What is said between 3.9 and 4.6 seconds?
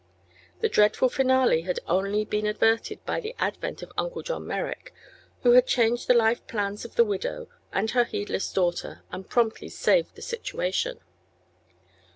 Uncle John